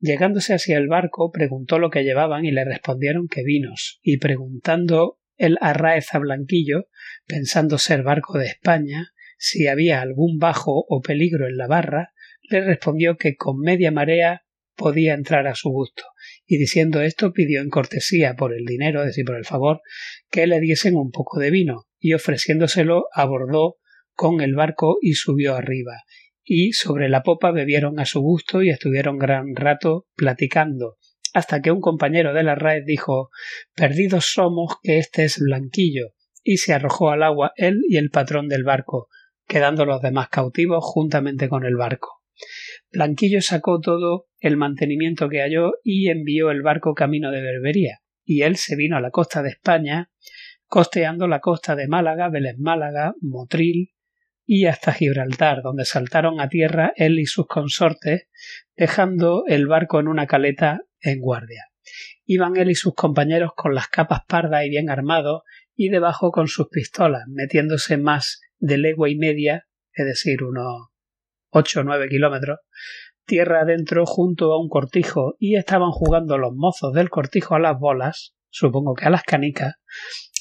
Llegándose 0.00 0.52
hacia 0.52 0.78
el 0.78 0.88
barco, 0.88 1.30
preguntó 1.30 1.78
lo 1.78 1.90
que 1.90 2.02
llevaban 2.02 2.44
y 2.44 2.50
le 2.50 2.64
respondieron 2.64 3.28
que 3.28 3.44
vinos, 3.44 4.00
y 4.02 4.18
preguntando 4.18 5.20
el 5.36 5.56
Arraez 5.60 6.12
a 6.12 6.18
Blanquillo, 6.18 6.88
pensando 7.28 7.78
ser 7.78 8.02
barco 8.02 8.36
de 8.36 8.46
España, 8.46 9.12
si 9.38 9.68
había 9.68 10.00
algún 10.00 10.38
bajo 10.38 10.84
o 10.88 11.02
peligro 11.02 11.46
en 11.46 11.56
la 11.56 11.68
barra, 11.68 12.12
le 12.50 12.62
respondió 12.62 13.16
que 13.16 13.36
con 13.36 13.60
media 13.60 13.92
marea 13.92 14.42
podía 14.74 15.14
entrar 15.14 15.46
a 15.46 15.54
su 15.54 15.70
gusto, 15.70 16.02
y 16.46 16.58
diciendo 16.58 17.00
esto 17.00 17.32
pidió 17.32 17.60
en 17.60 17.70
cortesía 17.70 18.34
por 18.34 18.52
el 18.52 18.64
dinero, 18.64 19.00
es 19.00 19.08
decir, 19.08 19.24
por 19.24 19.36
el 19.36 19.44
favor, 19.44 19.80
que 20.30 20.46
le 20.46 20.60
diesen 20.60 20.96
un 20.96 21.10
poco 21.10 21.38
de 21.38 21.50
vino, 21.50 21.86
y 21.98 22.14
ofreciéndoselo 22.14 23.06
abordó 23.12 23.76
con 24.14 24.40
el 24.40 24.54
barco 24.54 24.98
y 25.00 25.14
subió 25.14 25.54
arriba, 25.54 26.02
y 26.44 26.72
sobre 26.72 27.08
la 27.08 27.22
popa 27.22 27.50
bebieron 27.52 28.00
a 28.00 28.04
su 28.04 28.20
gusto 28.20 28.62
y 28.62 28.70
estuvieron 28.70 29.18
gran 29.18 29.54
rato 29.54 30.06
platicando, 30.14 30.96
hasta 31.32 31.62
que 31.62 31.70
un 31.70 31.80
compañero 31.80 32.34
de 32.34 32.42
la 32.42 32.54
raed 32.54 32.82
dijo 32.84 33.30
Perdidos 33.74 34.26
somos 34.32 34.76
que 34.82 34.98
este 34.98 35.24
es 35.24 35.38
Blanquillo, 35.38 36.12
y 36.42 36.58
se 36.58 36.74
arrojó 36.74 37.10
al 37.10 37.22
agua 37.22 37.52
él 37.56 37.82
y 37.88 37.96
el 37.96 38.10
patrón 38.10 38.48
del 38.48 38.64
barco, 38.64 39.08
quedando 39.46 39.84
los 39.84 40.02
demás 40.02 40.28
cautivos 40.28 40.84
juntamente 40.84 41.48
con 41.48 41.64
el 41.64 41.76
barco. 41.76 42.21
Blanquillo 42.92 43.40
sacó 43.40 43.80
todo 43.80 44.26
el 44.38 44.58
mantenimiento 44.58 45.30
que 45.30 45.40
halló 45.40 45.74
y 45.82 46.10
envió 46.10 46.50
el 46.50 46.60
barco 46.60 46.92
camino 46.92 47.30
de 47.30 47.40
Berbería, 47.40 48.00
y 48.22 48.42
él 48.42 48.56
se 48.56 48.76
vino 48.76 48.98
a 48.98 49.00
la 49.00 49.10
costa 49.10 49.42
de 49.42 49.48
España, 49.48 50.10
costeando 50.66 51.26
la 51.26 51.40
costa 51.40 51.74
de 51.74 51.88
Málaga, 51.88 52.28
Vélez 52.28 52.58
Málaga, 52.58 53.14
Motril 53.22 53.94
y 54.44 54.66
hasta 54.66 54.92
Gibraltar, 54.92 55.62
donde 55.62 55.86
saltaron 55.86 56.38
a 56.38 56.50
tierra 56.50 56.92
él 56.96 57.18
y 57.18 57.24
sus 57.24 57.46
consortes, 57.46 58.28
dejando 58.76 59.44
el 59.46 59.66
barco 59.66 59.98
en 59.98 60.08
una 60.08 60.26
caleta 60.26 60.82
en 61.00 61.20
guardia. 61.20 61.64
Iban 62.26 62.56
él 62.56 62.70
y 62.70 62.74
sus 62.74 62.94
compañeros 62.94 63.52
con 63.56 63.74
las 63.74 63.88
capas 63.88 64.20
pardas 64.28 64.66
y 64.66 64.68
bien 64.68 64.90
armados, 64.90 65.42
y 65.74 65.88
debajo 65.88 66.30
con 66.30 66.46
sus 66.46 66.68
pistolas, 66.68 67.22
metiéndose 67.26 67.96
más 67.96 68.42
de 68.58 68.76
legua 68.76 69.08
y 69.08 69.16
media, 69.16 69.66
es 69.94 70.04
decir, 70.04 70.42
unos 70.42 70.91
ocho 71.52 71.80
o 71.80 71.84
nueve 71.84 72.08
kilómetros, 72.08 72.58
tierra 73.24 73.60
adentro 73.60 74.04
junto 74.06 74.52
a 74.52 74.60
un 74.60 74.68
cortijo, 74.68 75.36
y 75.38 75.56
estaban 75.56 75.90
jugando 75.90 76.38
los 76.38 76.52
mozos 76.54 76.92
del 76.92 77.10
cortijo 77.10 77.54
a 77.54 77.60
las 77.60 77.78
bolas, 77.78 78.34
supongo 78.50 78.94
que 78.94 79.04
a 79.04 79.10
las 79.10 79.22
canicas, 79.22 79.74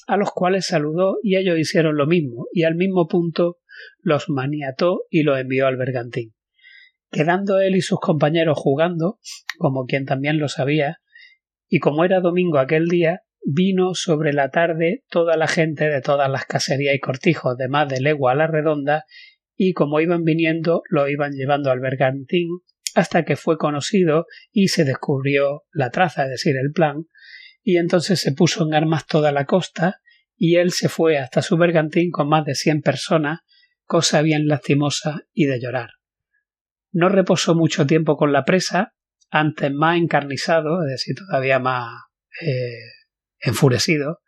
a 0.07 0.17
los 0.17 0.31
cuales 0.31 0.65
saludó 0.65 1.17
y 1.21 1.37
ellos 1.37 1.59
hicieron 1.59 1.95
lo 1.95 2.07
mismo, 2.07 2.47
y 2.53 2.63
al 2.63 2.75
mismo 2.75 3.07
punto 3.07 3.57
los 3.99 4.29
maniató 4.29 5.01
y 5.09 5.23
los 5.23 5.39
envió 5.39 5.67
al 5.67 5.77
bergantín. 5.77 6.33
Quedando 7.11 7.59
él 7.59 7.75
y 7.75 7.81
sus 7.81 7.99
compañeros 7.99 8.57
jugando, 8.57 9.19
como 9.57 9.85
quien 9.85 10.05
también 10.05 10.39
lo 10.39 10.47
sabía, 10.47 11.01
y 11.67 11.79
como 11.79 12.05
era 12.05 12.21
domingo 12.21 12.57
aquel 12.57 12.87
día, 12.87 13.21
vino 13.43 13.95
sobre 13.95 14.33
la 14.33 14.49
tarde 14.49 15.03
toda 15.09 15.35
la 15.35 15.47
gente 15.47 15.89
de 15.89 16.01
todas 16.01 16.29
las 16.29 16.45
caserías 16.45 16.95
y 16.95 16.99
cortijos 16.99 17.57
de 17.57 17.67
más 17.67 17.89
de 17.89 17.99
legua 17.99 18.31
a 18.31 18.35
la 18.35 18.47
redonda, 18.47 19.05
y 19.63 19.73
como 19.73 19.99
iban 19.99 20.23
viniendo 20.23 20.81
lo 20.89 21.07
iban 21.07 21.33
llevando 21.33 21.69
al 21.69 21.79
bergantín 21.79 22.47
hasta 22.95 23.23
que 23.25 23.35
fue 23.35 23.59
conocido 23.59 24.25
y 24.51 24.69
se 24.69 24.85
descubrió 24.85 25.65
la 25.71 25.91
traza, 25.91 26.23
es 26.23 26.31
decir, 26.31 26.55
el 26.59 26.71
plan, 26.71 27.05
y 27.61 27.77
entonces 27.77 28.19
se 28.19 28.31
puso 28.31 28.65
en 28.65 28.73
armas 28.73 29.05
toda 29.05 29.31
la 29.31 29.45
costa, 29.45 30.01
y 30.35 30.55
él 30.55 30.71
se 30.71 30.89
fue 30.89 31.19
hasta 31.19 31.43
su 31.43 31.57
bergantín 31.57 32.09
con 32.09 32.27
más 32.27 32.43
de 32.43 32.55
cien 32.55 32.81
personas, 32.81 33.41
cosa 33.83 34.23
bien 34.23 34.47
lastimosa 34.47 35.27
y 35.31 35.45
de 35.45 35.61
llorar. 35.61 35.91
No 36.91 37.07
reposó 37.07 37.53
mucho 37.53 37.85
tiempo 37.85 38.17
con 38.17 38.33
la 38.33 38.45
presa, 38.45 38.95
antes 39.29 39.71
más 39.71 39.95
encarnizado, 39.95 40.83
es 40.83 40.89
decir, 40.89 41.15
todavía 41.15 41.59
más 41.59 42.01
eh, 42.41 42.79
enfurecido, 43.39 44.21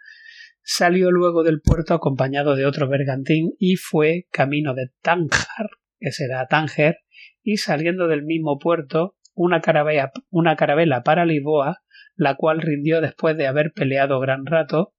salió 0.63 1.11
luego 1.11 1.43
del 1.43 1.61
puerto 1.61 1.93
acompañado 1.93 2.55
de 2.55 2.65
otro 2.65 2.87
bergantín 2.87 3.51
y 3.59 3.75
fue 3.75 4.27
camino 4.31 4.73
de 4.73 4.91
Tánger, 5.01 5.69
que 5.99 6.11
será 6.11 6.47
Tánger, 6.47 6.97
y 7.41 7.57
saliendo 7.57 8.07
del 8.07 8.23
mismo 8.23 8.57
puerto 8.57 9.15
una 9.35 9.61
carabela, 9.61 11.03
para 11.03 11.25
Lisboa, 11.25 11.81
la 12.15 12.35
cual 12.35 12.61
rindió 12.61 13.01
después 13.01 13.35
de 13.35 13.47
haber 13.47 13.73
peleado 13.73 14.19
gran 14.19 14.45
rato, 14.45 14.93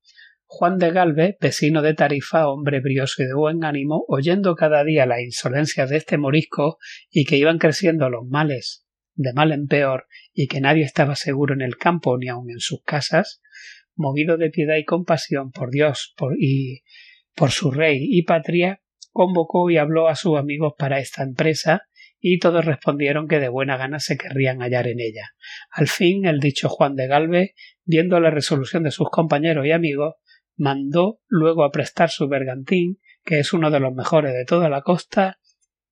Juan 0.47 0.79
de 0.79 0.91
Galvez, 0.91 1.37
vecino 1.41 1.83
de 1.83 1.95
Tarifa, 1.95 2.49
hombre 2.49 2.81
brioso 2.81 3.23
y 3.23 3.27
de 3.27 3.35
buen 3.35 3.65
ánimo, 3.65 4.05
oyendo 4.09 4.55
cada 4.55 4.85
día 4.85 5.07
la 5.07 5.23
insolencia 5.23 5.87
de 5.87 5.97
este 5.97 6.19
morisco 6.19 6.79
y 7.11 7.25
que 7.25 7.37
iban 7.37 7.59
creciendo 7.59 8.11
los 8.11 8.27
males 8.27 8.87
de 9.15 9.33
mal 9.33 9.53
en 9.53 9.67
peor 9.67 10.07
y 10.33 10.49
que 10.49 10.61
nadie 10.61 10.85
estaba 10.85 11.15
seguro 11.15 11.55
en 11.55 11.63
el 11.63 11.77
campo 11.77 12.19
ni 12.19 12.29
aun 12.29 12.51
en 12.51 12.61
sus 12.61 12.83
casas, 12.83 13.41
movido 13.97 14.37
de 14.37 14.51
piedad 14.51 14.77
y 14.77 14.85
compasión 14.85 15.51
por 15.51 15.71
Dios 15.71 16.15
por, 16.17 16.35
y 16.39 16.83
por 17.35 17.51
su 17.51 17.71
rey 17.71 17.99
y 18.01 18.23
patria, 18.23 18.81
convocó 19.11 19.71
y 19.71 19.77
habló 19.77 20.09
a 20.09 20.17
sus 20.17 20.39
amigos 20.39 20.75
para 20.79 20.99
esta 20.99 21.23
empresa, 21.23 21.83
y 22.27 22.39
todos 22.39 22.65
respondieron 22.65 23.29
que 23.29 23.39
de 23.39 23.49
buena 23.49 23.77
gana 23.77 24.01
se 24.01 24.17
querrían 24.17 24.61
hallar 24.61 24.87
en 24.87 24.99
ella. 24.99 25.35
Al 25.71 25.89
fin, 25.89 26.25
el 26.25 26.41
dicho 26.41 26.71
Juan 26.71 26.95
de 26.97 27.07
Galvez, 27.07 27.51
viendo 27.85 28.19
la 28.19 28.31
resolución 28.31 28.83
de 28.83 28.91
sus 28.91 29.11
compañeros 29.11 29.67
y 29.67 29.73
amigos, 29.73 30.15
mandó 30.57 31.21
luego 31.29 31.65
a 31.65 31.71
prestar 31.71 32.11
su 32.11 32.27
bergantín, 32.29 32.99
que 33.25 33.41
es 33.41 33.53
uno 33.53 33.71
de 33.71 33.81
los 33.81 33.93
mejores 33.95 34.33
de 34.33 34.47
toda 34.47 34.71
la 34.71 34.81
costa, 34.81 35.39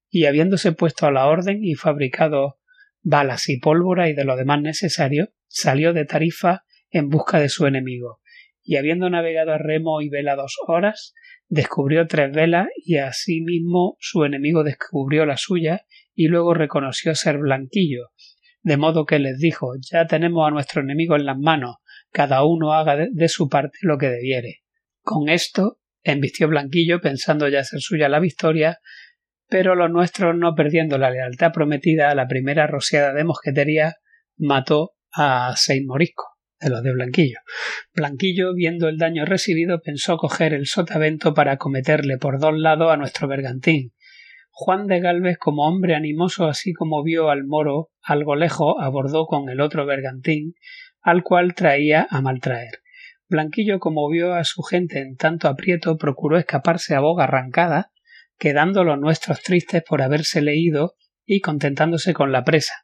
y 0.08 0.24
habiéndose 0.24 0.72
puesto 0.72 1.06
a 1.06 1.12
la 1.12 1.26
orden 1.26 1.62
y 1.62 1.74
fabricado 1.74 2.58
balas 3.02 3.48
y 3.48 3.58
pólvora 3.58 4.08
y 4.08 4.14
de 4.14 4.24
lo 4.24 4.36
demás 4.36 4.62
necesario, 4.62 5.32
salió 5.48 5.92
de 5.92 6.04
Tarifa 6.04 6.64
en 6.92 7.08
busca 7.08 7.40
de 7.40 7.48
su 7.48 7.66
enemigo, 7.66 8.20
y 8.62 8.76
habiendo 8.76 9.10
navegado 9.10 9.52
a 9.52 9.58
remo 9.58 10.00
y 10.02 10.08
vela 10.08 10.36
dos 10.36 10.56
horas, 10.66 11.14
descubrió 11.48 12.06
tres 12.06 12.32
velas 12.32 12.68
y 12.84 12.98
asimismo 12.98 13.96
su 13.98 14.24
enemigo 14.24 14.62
descubrió 14.62 15.26
la 15.26 15.36
suya 15.36 15.84
y 16.14 16.28
luego 16.28 16.54
reconoció 16.54 17.14
ser 17.14 17.38
Blanquillo, 17.38 18.10
de 18.62 18.76
modo 18.76 19.06
que 19.06 19.18
les 19.18 19.38
dijo 19.38 19.72
ya 19.80 20.06
tenemos 20.06 20.46
a 20.46 20.50
nuestro 20.50 20.82
enemigo 20.82 21.16
en 21.16 21.26
las 21.26 21.38
manos, 21.38 21.76
cada 22.10 22.44
uno 22.44 22.74
haga 22.74 22.96
de, 23.10 23.28
su 23.28 23.48
parte 23.48 23.78
lo 23.82 23.98
que 23.98 24.08
debiere. 24.08 24.60
Con 25.00 25.28
esto 25.28 25.78
embistió 26.02 26.46
Blanquillo 26.46 27.00
pensando 27.00 27.48
ya 27.48 27.64
ser 27.64 27.80
suya 27.80 28.08
la 28.08 28.20
victoria, 28.20 28.78
pero 29.48 29.74
los 29.74 29.90
nuestros, 29.90 30.36
no 30.36 30.54
perdiendo 30.54 30.98
la 30.98 31.10
lealtad 31.10 31.52
prometida 31.52 32.10
a 32.10 32.14
la 32.14 32.28
primera 32.28 32.66
rociada 32.66 33.12
de 33.12 33.24
mosquetería, 33.24 33.96
mató 34.36 34.92
a 35.12 35.54
seis 35.56 35.82
moriscos 35.84 36.31
de 36.62 36.70
los 36.70 36.82
de 36.82 36.92
Blanquillo. 36.92 37.38
Blanquillo, 37.94 38.54
viendo 38.54 38.88
el 38.88 38.98
daño 38.98 39.24
recibido, 39.24 39.80
pensó 39.80 40.16
coger 40.16 40.54
el 40.54 40.66
sotavento 40.66 41.34
para 41.34 41.52
acometerle 41.52 42.18
por 42.18 42.38
dos 42.38 42.56
lados 42.56 42.92
a 42.92 42.96
nuestro 42.96 43.28
bergantín. 43.28 43.92
Juan 44.50 44.86
de 44.86 45.00
Galvez, 45.00 45.38
como 45.38 45.66
hombre 45.66 45.94
animoso, 45.94 46.46
así 46.46 46.72
como 46.72 47.02
vio 47.02 47.30
al 47.30 47.44
moro 47.44 47.90
algo 48.02 48.36
lejos, 48.36 48.74
abordó 48.80 49.26
con 49.26 49.48
el 49.48 49.60
otro 49.60 49.86
bergantín, 49.86 50.54
al 51.00 51.22
cual 51.22 51.54
traía 51.54 52.06
a 52.10 52.20
maltraer. 52.20 52.80
Blanquillo, 53.28 53.80
como 53.80 54.08
vio 54.10 54.34
a 54.34 54.44
su 54.44 54.62
gente 54.62 55.00
en 55.00 55.16
tanto 55.16 55.48
aprieto, 55.48 55.96
procuró 55.96 56.36
escaparse 56.36 56.94
a 56.94 57.00
boga 57.00 57.24
arrancada, 57.24 57.90
quedando 58.38 58.84
los 58.84 58.98
nuestros 59.00 59.40
tristes 59.42 59.82
por 59.88 60.02
haberse 60.02 60.42
leído 60.42 60.94
y 61.24 61.40
contentándose 61.40 62.12
con 62.12 62.30
la 62.30 62.44
presa, 62.44 62.74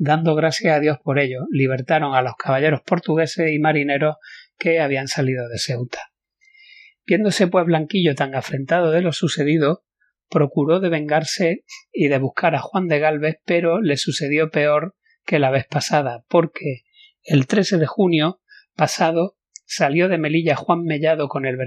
dando 0.00 0.34
gracias 0.34 0.74
a 0.74 0.80
Dios 0.80 0.96
por 1.04 1.18
ello, 1.18 1.40
libertaron 1.50 2.14
a 2.14 2.22
los 2.22 2.34
caballeros 2.34 2.80
portugueses 2.80 3.52
y 3.52 3.58
marineros 3.58 4.16
que 4.58 4.80
habían 4.80 5.08
salido 5.08 5.46
de 5.46 5.58
Ceuta. 5.58 6.00
Viéndose 7.06 7.48
pues 7.48 7.66
Blanquillo 7.66 8.14
tan 8.14 8.34
afrentado 8.34 8.92
de 8.92 9.02
lo 9.02 9.12
sucedido, 9.12 9.84
procuró 10.30 10.80
de 10.80 10.88
vengarse 10.88 11.64
y 11.92 12.08
de 12.08 12.18
buscar 12.18 12.54
a 12.54 12.60
Juan 12.60 12.88
de 12.88 12.98
Galvez, 12.98 13.40
pero 13.44 13.82
le 13.82 13.98
sucedió 13.98 14.50
peor 14.50 14.96
que 15.26 15.38
la 15.38 15.50
vez 15.50 15.66
pasada, 15.68 16.24
porque 16.28 16.84
el 17.22 17.46
13 17.46 17.76
de 17.76 17.86
junio 17.86 18.40
pasado 18.74 19.36
salió 19.66 20.08
de 20.08 20.16
Melilla 20.16 20.56
Juan 20.56 20.82
Mellado 20.84 21.28
con 21.28 21.44
el 21.44 21.58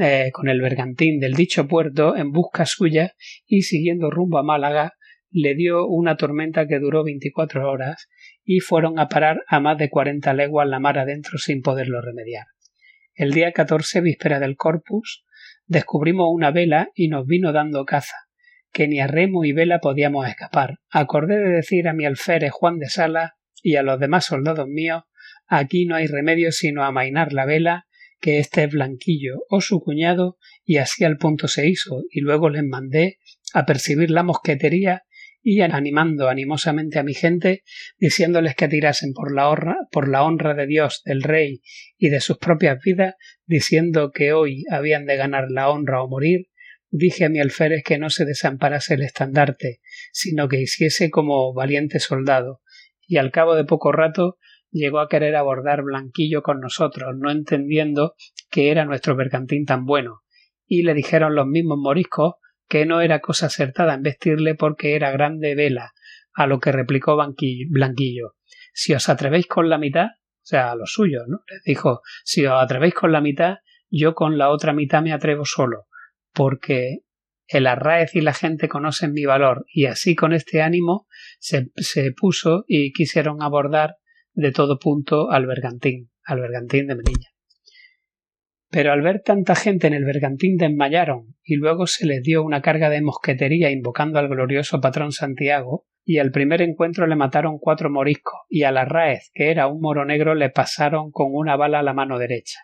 eh, 0.00 0.30
con 0.32 0.48
el 0.48 0.62
bergantín 0.62 1.20
del 1.20 1.34
dicho 1.34 1.68
puerto 1.68 2.16
en 2.16 2.32
busca 2.32 2.64
suya 2.64 3.14
y 3.46 3.62
siguiendo 3.62 4.10
rumbo 4.10 4.38
a 4.38 4.42
Málaga 4.42 4.94
le 5.30 5.54
dio 5.54 5.86
una 5.86 6.16
tormenta 6.16 6.66
que 6.66 6.78
duró 6.78 7.04
veinticuatro 7.04 7.70
horas 7.70 8.08
y 8.44 8.60
fueron 8.60 8.98
a 8.98 9.08
parar 9.08 9.42
a 9.46 9.60
más 9.60 9.78
de 9.78 9.90
cuarenta 9.90 10.32
leguas 10.32 10.68
la 10.68 10.80
mar 10.80 10.98
adentro 10.98 11.38
sin 11.38 11.62
poderlo 11.62 12.00
remediar. 12.00 12.46
El 13.14 13.32
día 13.32 13.52
catorce, 13.52 14.00
víspera 14.00 14.40
del 14.40 14.56
Corpus, 14.56 15.24
descubrimos 15.66 16.28
una 16.30 16.50
vela 16.50 16.90
y 16.94 17.08
nos 17.08 17.26
vino 17.26 17.52
dando 17.52 17.84
caza, 17.84 18.16
que 18.72 18.88
ni 18.88 19.00
a 19.00 19.06
remo 19.06 19.44
y 19.44 19.52
vela 19.52 19.80
podíamos 19.80 20.26
escapar. 20.28 20.78
Acordé 20.90 21.38
de 21.38 21.50
decir 21.50 21.88
a 21.88 21.92
mi 21.92 22.06
alférez 22.06 22.52
Juan 22.52 22.78
de 22.78 22.88
Sala 22.88 23.34
y 23.62 23.76
a 23.76 23.82
los 23.82 23.98
demás 23.98 24.24
soldados 24.24 24.68
míos 24.68 25.02
aquí 25.46 25.86
no 25.86 25.96
hay 25.96 26.06
remedio 26.06 26.52
sino 26.52 26.84
amainar 26.84 27.32
la 27.32 27.44
vela, 27.44 27.86
que 28.20 28.38
este 28.38 28.64
es 28.64 28.72
Blanquillo 28.72 29.44
o 29.48 29.60
su 29.60 29.80
cuñado, 29.80 30.36
y 30.64 30.76
así 30.76 31.04
al 31.04 31.18
punto 31.18 31.48
se 31.48 31.68
hizo, 31.68 32.02
y 32.10 32.20
luego 32.20 32.50
les 32.50 32.64
mandé 32.64 33.18
a 33.54 33.64
percibir 33.64 34.10
la 34.10 34.22
mosquetería 34.22 35.04
y 35.42 35.60
animando 35.60 36.28
animosamente 36.28 36.98
a 36.98 37.02
mi 37.02 37.14
gente, 37.14 37.62
diciéndoles 37.98 38.54
que 38.54 38.68
tirasen 38.68 39.12
por 39.12 39.34
la 39.34 39.48
honra, 39.48 39.76
por 39.90 40.08
la 40.08 40.24
honra 40.24 40.54
de 40.54 40.66
Dios, 40.66 41.02
del 41.04 41.22
Rey 41.22 41.62
y 41.96 42.08
de 42.08 42.20
sus 42.20 42.38
propias 42.38 42.78
vidas, 42.84 43.14
diciendo 43.46 44.10
que 44.12 44.32
hoy 44.32 44.64
habían 44.70 45.06
de 45.06 45.16
ganar 45.16 45.46
la 45.50 45.70
honra 45.70 46.02
o 46.02 46.08
morir, 46.08 46.48
dije 46.90 47.24
a 47.24 47.28
mi 47.28 47.38
alférez 47.38 47.82
que 47.84 47.98
no 47.98 48.10
se 48.10 48.24
desamparase 48.24 48.94
el 48.94 49.02
estandarte, 49.02 49.80
sino 50.12 50.48
que 50.48 50.60
hiciese 50.60 51.10
como 51.10 51.52
valiente 51.54 52.00
soldado, 52.00 52.60
y 53.06 53.16
al 53.16 53.30
cabo 53.30 53.54
de 53.54 53.64
poco 53.64 53.92
rato 53.92 54.38
llegó 54.70 55.00
a 55.00 55.08
querer 55.08 55.36
abordar 55.36 55.82
Blanquillo 55.82 56.42
con 56.42 56.60
nosotros, 56.60 57.14
no 57.18 57.30
entendiendo 57.30 58.14
que 58.50 58.70
era 58.70 58.84
nuestro 58.84 59.16
bergantín 59.16 59.64
tan 59.64 59.84
bueno, 59.84 60.20
y 60.66 60.82
le 60.82 60.94
dijeron 60.94 61.34
los 61.34 61.46
mismos 61.46 61.78
moriscos 61.78 62.34
que 62.68 62.86
no 62.86 63.00
era 63.00 63.20
cosa 63.20 63.46
acertada 63.46 63.98
vestirle 64.00 64.54
porque 64.54 64.94
era 64.94 65.10
grande 65.10 65.54
vela, 65.54 65.92
a 66.34 66.46
lo 66.46 66.60
que 66.60 66.72
replicó 66.72 67.16
Blanquillo. 67.16 68.34
Si 68.72 68.94
os 68.94 69.08
atrevéis 69.08 69.46
con 69.46 69.68
la 69.68 69.78
mitad, 69.78 70.06
o 70.06 70.46
sea, 70.48 70.70
a 70.70 70.76
lo 70.76 70.86
suyo, 70.86 71.24
¿no? 71.26 71.40
Les 71.48 71.62
dijo, 71.64 72.00
si 72.24 72.46
os 72.46 72.62
atrevéis 72.62 72.94
con 72.94 73.12
la 73.12 73.20
mitad, 73.20 73.56
yo 73.90 74.14
con 74.14 74.38
la 74.38 74.50
otra 74.50 74.72
mitad 74.72 75.02
me 75.02 75.12
atrevo 75.12 75.44
solo, 75.44 75.86
porque 76.32 76.98
el 77.46 77.66
Arraez 77.66 78.14
y 78.14 78.20
la 78.20 78.34
gente 78.34 78.68
conocen 78.68 79.12
mi 79.12 79.24
valor, 79.24 79.64
y 79.72 79.86
así 79.86 80.14
con 80.14 80.32
este 80.32 80.62
ánimo 80.62 81.06
se, 81.38 81.70
se 81.76 82.12
puso 82.12 82.64
y 82.68 82.92
quisieron 82.92 83.42
abordar 83.42 83.96
de 84.32 84.52
todo 84.52 84.78
punto 84.78 85.30
al 85.30 85.46
bergantín, 85.46 86.10
al 86.24 86.40
bergantín 86.40 86.86
de 86.86 86.94
Melilla. 86.94 87.37
Pero 88.70 88.92
al 88.92 89.00
ver 89.00 89.22
tanta 89.24 89.54
gente 89.54 89.86
en 89.86 89.94
el 89.94 90.04
bergantín 90.04 90.56
desmayaron 90.56 91.36
y 91.42 91.56
luego 91.56 91.86
se 91.86 92.06
les 92.06 92.22
dio 92.22 92.42
una 92.42 92.60
carga 92.60 92.90
de 92.90 93.00
mosquetería 93.00 93.70
invocando 93.70 94.18
al 94.18 94.28
glorioso 94.28 94.80
patrón 94.80 95.12
Santiago, 95.12 95.86
y 96.04 96.18
al 96.18 96.30
primer 96.30 96.62
encuentro 96.62 97.06
le 97.06 97.16
mataron 97.16 97.58
cuatro 97.58 97.90
moriscos, 97.90 98.40
y 98.48 98.62
a 98.62 98.72
la 98.72 98.86
Raez, 98.86 99.30
que 99.34 99.50
era 99.50 99.66
un 99.66 99.80
moro 99.80 100.06
negro, 100.06 100.34
le 100.34 100.48
pasaron 100.48 101.10
con 101.10 101.28
una 101.30 101.56
bala 101.56 101.80
a 101.80 101.82
la 101.82 101.92
mano 101.92 102.18
derecha. 102.18 102.60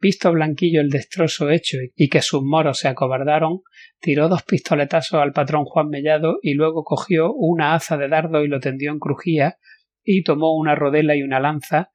Visto 0.00 0.32
Blanquillo 0.32 0.80
el 0.80 0.88
destrozo 0.88 1.50
hecho 1.50 1.76
y 1.94 2.08
que 2.08 2.22
sus 2.22 2.42
moros 2.42 2.78
se 2.78 2.88
acobardaron, 2.88 3.60
tiró 4.00 4.28
dos 4.28 4.42
pistoletazos 4.44 5.20
al 5.20 5.32
patrón 5.32 5.66
Juan 5.66 5.88
Mellado 5.88 6.38
y 6.42 6.54
luego 6.54 6.84
cogió 6.84 7.32
una 7.34 7.74
haza 7.74 7.98
de 7.98 8.08
dardo 8.08 8.42
y 8.42 8.48
lo 8.48 8.60
tendió 8.60 8.92
en 8.92 8.98
crujía 8.98 9.58
y 10.02 10.24
tomó 10.24 10.56
una 10.56 10.74
rodela 10.74 11.14
y 11.16 11.22
una 11.22 11.38
lanza, 11.38 11.90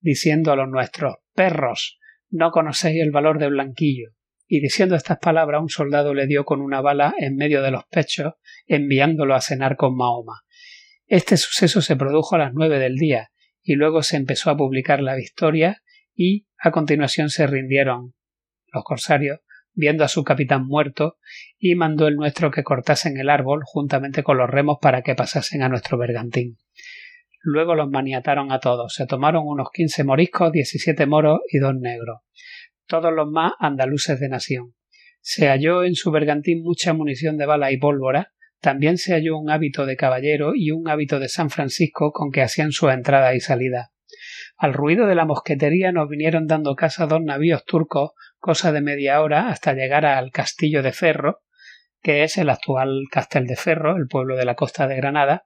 diciendo 0.00 0.52
a 0.52 0.56
los 0.56 0.68
nuestros 0.68 1.16
Perros, 1.34 1.99
no 2.30 2.50
conocéis 2.50 3.02
el 3.02 3.10
valor 3.10 3.38
de 3.38 3.48
Blanquillo. 3.48 4.10
Y 4.46 4.60
diciendo 4.60 4.96
estas 4.96 5.18
palabras 5.18 5.60
un 5.60 5.68
soldado 5.68 6.14
le 6.14 6.26
dio 6.26 6.44
con 6.44 6.60
una 6.60 6.80
bala 6.80 7.14
en 7.18 7.36
medio 7.36 7.62
de 7.62 7.70
los 7.70 7.84
pechos, 7.84 8.34
enviándolo 8.66 9.34
a 9.34 9.40
cenar 9.40 9.76
con 9.76 9.96
Mahoma. 9.96 10.42
Este 11.06 11.36
suceso 11.36 11.82
se 11.82 11.96
produjo 11.96 12.36
a 12.36 12.38
las 12.38 12.52
nueve 12.54 12.78
del 12.78 12.96
día, 12.96 13.30
y 13.62 13.74
luego 13.74 14.02
se 14.02 14.16
empezó 14.16 14.50
a 14.50 14.56
publicar 14.56 15.02
la 15.02 15.14
victoria, 15.14 15.82
y 16.14 16.46
a 16.58 16.70
continuación 16.70 17.30
se 17.30 17.46
rindieron 17.46 18.14
los 18.72 18.84
corsarios, 18.84 19.40
viendo 19.72 20.04
a 20.04 20.08
su 20.08 20.24
capitán 20.24 20.66
muerto, 20.66 21.16
y 21.58 21.74
mandó 21.74 22.08
el 22.08 22.16
nuestro 22.16 22.50
que 22.50 22.62
cortasen 22.62 23.18
el 23.18 23.30
árbol 23.30 23.62
juntamente 23.64 24.22
con 24.22 24.38
los 24.38 24.50
remos 24.50 24.78
para 24.80 25.02
que 25.02 25.14
pasasen 25.14 25.62
a 25.62 25.68
nuestro 25.68 25.98
bergantín. 25.98 26.58
Luego 27.42 27.74
los 27.74 27.88
maniataron 27.90 28.52
a 28.52 28.60
todos. 28.60 28.94
Se 28.94 29.06
tomaron 29.06 29.44
unos 29.46 29.68
quince 29.72 30.04
moriscos, 30.04 30.52
diecisiete 30.52 31.06
moros 31.06 31.40
y 31.50 31.58
dos 31.58 31.74
negros. 31.74 32.20
Todos 32.86 33.12
los 33.12 33.30
más 33.30 33.52
andaluces 33.58 34.20
de 34.20 34.28
nación. 34.28 34.74
Se 35.20 35.48
halló 35.48 35.84
en 35.84 35.94
su 35.94 36.10
bergantín 36.10 36.62
mucha 36.62 36.92
munición 36.92 37.36
de 37.36 37.46
bala 37.46 37.72
y 37.72 37.78
pólvora. 37.78 38.32
También 38.60 38.98
se 38.98 39.14
halló 39.14 39.38
un 39.38 39.50
hábito 39.50 39.86
de 39.86 39.96
caballero 39.96 40.52
y 40.54 40.70
un 40.70 40.88
hábito 40.88 41.18
de 41.18 41.28
San 41.28 41.50
Francisco 41.50 42.12
con 42.12 42.30
que 42.30 42.42
hacían 42.42 42.72
su 42.72 42.88
entrada 42.88 43.34
y 43.34 43.40
salida. 43.40 43.92
Al 44.56 44.74
ruido 44.74 45.06
de 45.06 45.14
la 45.14 45.24
mosquetería 45.24 45.92
nos 45.92 46.08
vinieron 46.08 46.46
dando 46.46 46.74
casa 46.74 47.06
dos 47.06 47.22
navíos 47.22 47.64
turcos, 47.64 48.10
cosa 48.38 48.72
de 48.72 48.82
media 48.82 49.22
hora, 49.22 49.48
hasta 49.48 49.72
llegar 49.72 50.04
al 50.04 50.30
Castillo 50.30 50.82
de 50.82 50.92
Ferro, 50.92 51.40
que 52.02 52.24
es 52.24 52.36
el 52.36 52.50
actual 52.50 53.04
Castel 53.10 53.46
de 53.46 53.56
Ferro, 53.56 53.96
el 53.96 54.06
pueblo 54.08 54.36
de 54.36 54.44
la 54.44 54.56
costa 54.56 54.86
de 54.86 54.96
Granada, 54.96 55.44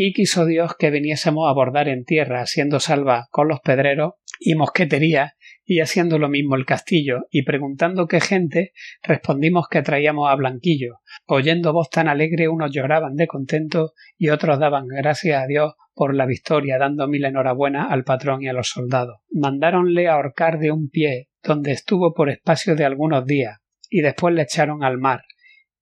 y 0.00 0.12
quiso 0.12 0.46
Dios 0.46 0.76
que 0.78 0.92
viniésemos 0.92 1.50
a 1.50 1.52
bordar 1.52 1.88
en 1.88 2.04
tierra, 2.04 2.40
haciendo 2.40 2.78
salva 2.78 3.26
con 3.32 3.48
los 3.48 3.58
pedreros 3.58 4.12
y 4.38 4.54
mosquetería, 4.54 5.34
y 5.64 5.80
haciendo 5.80 6.20
lo 6.20 6.28
mismo 6.28 6.54
el 6.54 6.66
castillo, 6.66 7.26
y 7.32 7.42
preguntando 7.42 8.06
qué 8.06 8.20
gente, 8.20 8.70
respondimos 9.02 9.66
que 9.68 9.82
traíamos 9.82 10.30
a 10.30 10.36
Blanquillo. 10.36 11.00
Oyendo 11.26 11.72
voz 11.72 11.90
tan 11.90 12.06
alegre, 12.06 12.46
unos 12.46 12.70
lloraban 12.70 13.16
de 13.16 13.26
contento 13.26 13.94
y 14.16 14.28
otros 14.28 14.60
daban 14.60 14.86
gracias 14.86 15.42
a 15.42 15.48
Dios 15.48 15.74
por 15.94 16.14
la 16.14 16.26
victoria, 16.26 16.78
dando 16.78 17.08
mil 17.08 17.24
enhorabuena 17.24 17.88
al 17.90 18.04
patrón 18.04 18.40
y 18.42 18.46
a 18.46 18.52
los 18.52 18.68
soldados. 18.68 19.16
Mandáronle 19.32 20.06
ahorcar 20.06 20.60
de 20.60 20.70
un 20.70 20.90
pie, 20.90 21.28
donde 21.42 21.72
estuvo 21.72 22.14
por 22.14 22.30
espacio 22.30 22.76
de 22.76 22.84
algunos 22.84 23.26
días, 23.26 23.58
y 23.90 24.02
después 24.02 24.32
le 24.32 24.42
echaron 24.42 24.84
al 24.84 24.98
mar, 24.98 25.22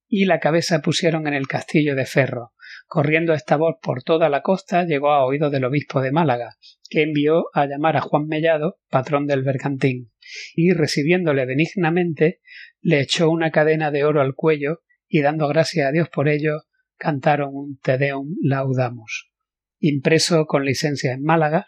y 0.09 0.25
la 0.25 0.41
cabeza 0.41 0.81
pusieron 0.81 1.27
en 1.27 1.35
el 1.35 1.47
castillo 1.49 1.95
de 1.95 2.07
ferro. 2.07 2.53
Corriendo 2.89 3.35
esta 3.35 3.57
voz 3.57 3.77
por 3.83 4.05
toda 4.05 4.29
la 4.29 4.43
costa 4.43 4.85
llegó 4.85 5.11
a 5.11 5.25
oído 5.25 5.51
del 5.51 5.65
obispo 5.65 6.01
de 6.01 6.13
Málaga, 6.13 6.57
que 6.89 7.03
envió 7.03 7.47
a 7.53 7.67
llamar 7.67 7.97
a 7.97 8.01
Juan 8.01 8.29
Mellado, 8.29 8.79
patrón 8.89 9.27
del 9.27 9.43
bergantín, 9.43 10.13
y 10.55 10.73
recibiéndole 10.73 11.47
benignamente, 11.47 12.41
le 12.81 13.01
echó 13.01 13.29
una 13.29 13.51
cadena 13.51 13.91
de 13.91 14.05
oro 14.05 14.21
al 14.21 14.35
cuello 14.35 14.83
y 15.09 15.21
dando 15.21 15.49
gracias 15.49 15.89
a 15.89 15.93
Dios 15.93 16.09
por 16.09 16.29
ello, 16.29 16.63
cantaron 16.97 17.51
un 17.55 17.79
Te 17.81 17.99
Deum 17.99 18.37
Laudamus, 18.41 19.33
impreso 19.81 20.47
con 20.47 20.65
licencia 20.65 21.13
en 21.13 21.23
Málaga 21.23 21.67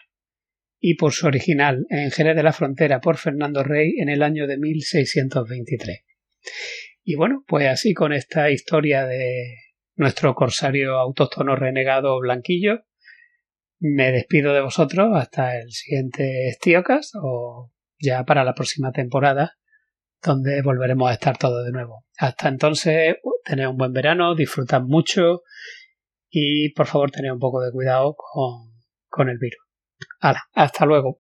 y 0.79 0.95
por 0.95 1.11
su 1.11 1.27
original 1.27 1.85
en 1.89 2.11
Jerez 2.11 2.37
de 2.37 2.43
la 2.43 2.53
Frontera 2.53 3.01
por 3.01 3.17
Fernando 3.17 3.61
Rey 3.63 3.95
en 3.99 4.07
el 4.07 4.23
año 4.23 4.47
de 4.47 4.57
1623. 4.57 5.99
Y 7.03 7.15
bueno, 7.15 7.43
pues 7.45 7.67
así 7.67 7.93
con 7.93 8.13
esta 8.13 8.49
historia 8.49 9.05
de 9.05 9.68
nuestro 9.99 10.33
corsario 10.33 10.97
autóctono 10.97 11.57
renegado 11.57 12.17
Blanquillo. 12.19 12.85
Me 13.79 14.13
despido 14.13 14.53
de 14.53 14.61
vosotros 14.61 15.09
hasta 15.13 15.59
el 15.59 15.71
siguiente 15.71 16.47
Estiocas 16.47 17.11
o 17.21 17.71
ya 17.99 18.23
para 18.23 18.45
la 18.45 18.55
próxima 18.55 18.93
temporada 18.93 19.57
donde 20.23 20.61
volveremos 20.61 21.09
a 21.09 21.13
estar 21.13 21.37
todos 21.37 21.65
de 21.65 21.73
nuevo. 21.73 22.05
Hasta 22.17 22.47
entonces, 22.47 23.17
tened 23.43 23.67
un 23.67 23.75
buen 23.75 23.91
verano, 23.91 24.35
disfrutad 24.35 24.81
mucho 24.81 25.43
y 26.29 26.69
por 26.73 26.87
favor 26.87 27.11
tened 27.11 27.33
un 27.33 27.39
poco 27.39 27.61
de 27.61 27.71
cuidado 27.71 28.15
con, 28.15 28.71
con 29.09 29.27
el 29.27 29.37
virus. 29.37 29.65
hasta 30.53 30.85
luego. 30.85 31.19